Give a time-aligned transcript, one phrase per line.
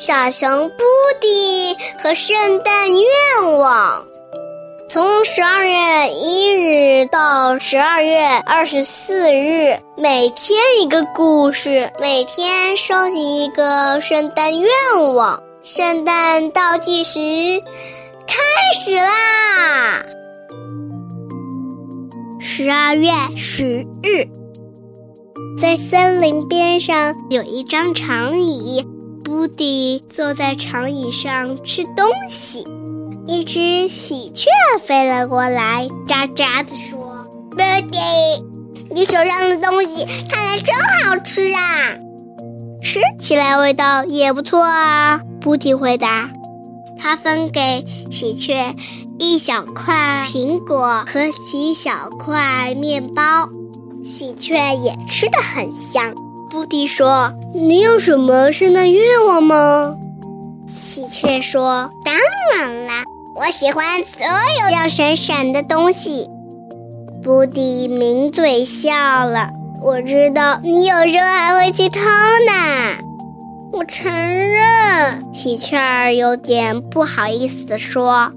[0.00, 0.84] 小熊布
[1.20, 4.06] 迪和圣诞愿望。
[4.88, 14.70] 从十二月一日到十二月二十四日，每天一个故事，每天收集一个圣诞愿
[15.14, 15.42] 望。
[15.62, 17.18] 圣诞倒计时
[18.24, 18.36] 开
[18.80, 20.06] 始啦！
[22.38, 24.28] 十二月十日，
[25.60, 28.86] 在森林边上有一张长椅，
[29.28, 32.66] 布迪坐在长椅上吃东西。
[33.26, 34.46] 一只喜鹊
[34.80, 37.58] 飞了过来，喳喳地说：“布
[37.90, 37.98] 迪，
[38.90, 41.98] 你手上的东西看来真好吃啊，
[42.82, 46.30] 吃起来味道也不错啊。”布迪回答。
[46.98, 48.74] 他分给喜鹊
[49.18, 53.50] 一小块苹果和几小块面包，
[54.02, 56.14] 喜鹊也吃得很香。
[56.50, 59.96] 布迪说：“你有什么圣诞愿望吗？”
[60.74, 62.14] 喜鹊说：“当
[62.56, 63.04] 然啦。”
[63.40, 64.26] 我喜欢所
[64.62, 66.28] 有亮闪闪的东西。
[67.22, 69.50] 布迪抿嘴笑了。
[69.80, 72.98] 我知道你有时候还会去偷呢。
[73.72, 75.32] 我承认。
[75.32, 78.32] 喜鹊儿有点不好意思地说：“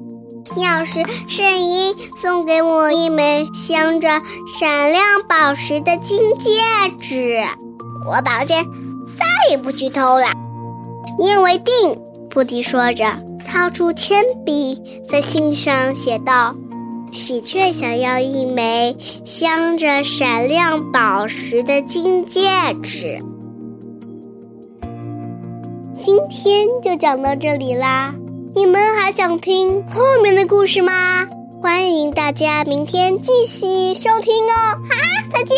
[0.56, 4.08] 要是圣婴送给我一枚镶着
[4.60, 6.52] 闪亮宝石的金戒
[7.00, 7.44] 指，
[8.06, 8.58] 我保证
[9.18, 10.28] 再也不去偷了。”
[11.20, 11.98] 言为定。
[12.30, 13.06] 布迪说着。
[13.44, 16.56] 掏出铅笔，在信上写道
[17.12, 22.40] ：“喜鹊想要一枚镶着闪亮宝石的金戒
[22.82, 23.20] 指。”
[25.94, 28.14] 今天就讲到这里啦，
[28.56, 30.94] 你们还想听后面的故事吗？
[31.62, 34.80] 欢迎大家明天继续收听哦！
[34.88, 35.58] 哈，再见。